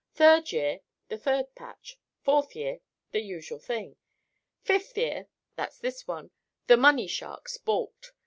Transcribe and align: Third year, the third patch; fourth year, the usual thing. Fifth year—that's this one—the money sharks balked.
Third 0.15 0.51
year, 0.51 0.79
the 1.09 1.17
third 1.19 1.53
patch; 1.53 1.99
fourth 2.23 2.55
year, 2.55 2.79
the 3.11 3.21
usual 3.21 3.59
thing. 3.59 3.97
Fifth 4.63 4.97
year—that's 4.97 5.77
this 5.77 6.07
one—the 6.07 6.77
money 6.77 7.05
sharks 7.05 7.57
balked. 7.59 8.11